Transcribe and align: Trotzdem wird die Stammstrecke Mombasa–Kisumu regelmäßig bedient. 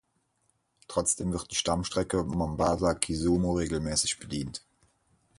Trotzdem 0.87 1.31
wird 1.31 1.51
die 1.51 1.55
Stammstrecke 1.55 2.23
Mombasa–Kisumu 2.23 3.53
regelmäßig 3.55 4.17
bedient. 4.17 4.63